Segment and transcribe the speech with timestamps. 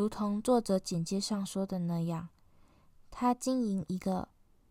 [0.00, 2.30] 如同作者简介上说的那样，
[3.10, 4.28] 他经营一个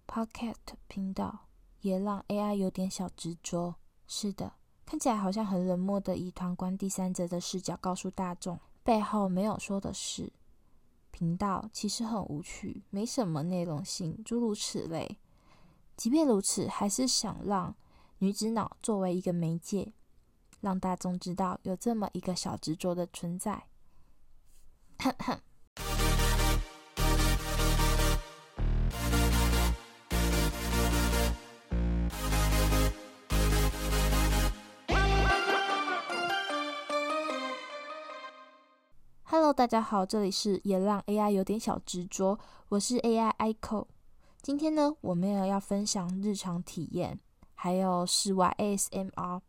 [0.07, 0.55] Podcast
[0.87, 1.41] 频道，
[1.81, 3.75] 也让 AI 有点小执着。
[4.07, 4.53] 是的，
[4.87, 10.33] 看起来好像很冷漠的以旁观第三者的视角告诉大众，背后没有说的是，
[11.11, 15.19] 频道其实很无趣，没什么内容性，诸如此类。
[15.95, 17.75] 即便如此，还是想让
[18.17, 19.93] 女子脑作为一个媒介，
[20.61, 23.65] 让大众知道有这么一个小执着的存在。
[25.01, 25.39] 哼哼。
[39.23, 43.85] Hello，大家好，这里是也让 AI 有点小执着，我是 AI Ico。
[44.41, 47.17] 今天呢，我们也要分享日常体验，
[47.55, 49.39] 还有室外 ASMR。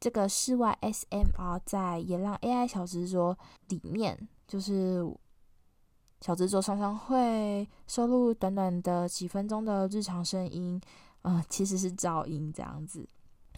[0.00, 4.28] 这个室外 S M R 在也让 AI 小执着里面。
[4.48, 5.00] 就是
[6.20, 10.80] 小执着常常会收录短短的几分钟的日常声音，
[11.22, 13.08] 呃，其实是噪音这样子。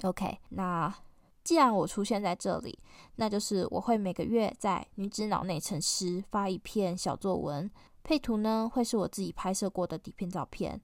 [0.03, 0.95] OK，那
[1.43, 2.79] 既然我出现在这里，
[3.17, 7.71] 那就是我会每个月在女子脑内沉思发一篇小作文，
[8.05, 10.79] 配图呢会是我自己拍摄过的底片照片，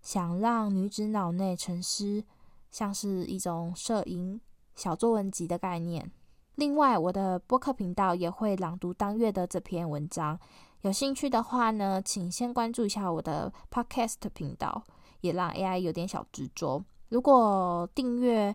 [0.00, 2.24] 想让女子脑内沉思
[2.70, 4.40] 像是一种摄影
[4.74, 6.10] 小作文集的概念。
[6.56, 10.38] 另外，我的播客频道也会朗读当月的这篇文章。
[10.82, 14.82] 有兴趣的话呢，请先关注一下我的 Podcast 频道，
[15.20, 16.84] 也让 AI 有点小执着。
[17.08, 18.54] 如果订阅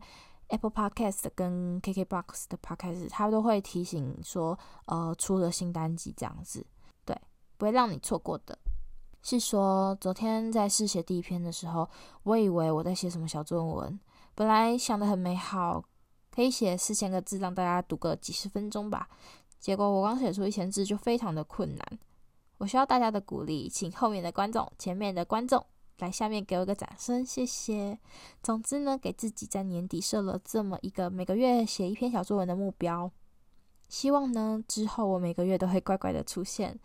[0.50, 6.66] Apple Podcast 跟 KKBox 的 Podcast，它都会提醒说，呃，出了新单集这样子，
[7.06, 7.19] 对，
[7.57, 8.57] 不会让你错过的。
[9.23, 11.89] 是说，昨天在试写第一篇的时候，
[12.23, 14.00] 我以为我在写什么小作文，
[14.35, 15.83] 本来想得很美好。
[16.37, 19.09] 可以写四千个字，让大家读个几十分钟吧。
[19.59, 21.99] 结果我刚写出一千字就非常的困难，
[22.59, 25.65] 我需要大家的鼓励，请后面的观众、前面的观众
[25.97, 27.97] 来下面给我一个掌声，谢谢。
[28.43, 33.11] 总之呢，给自己在年底设了这么一个每个月写一篇小作文的目标，
[33.89, 36.79] 希望呢之后我每个月都会乖乖的出现。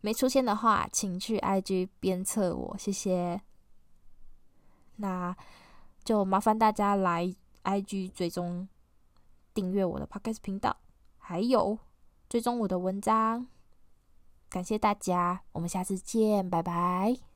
[0.00, 3.38] 没出现的话，请去 IG 鞭策我，谢谢。
[4.96, 5.36] 那
[6.02, 7.34] 就麻烦大家来。
[7.64, 8.68] IG 追踪
[9.54, 10.76] 订阅我的 Podcast 频道，
[11.18, 11.78] 还有
[12.28, 13.46] 追踪我的文章，
[14.48, 17.31] 感谢大家，我们下次见，拜拜。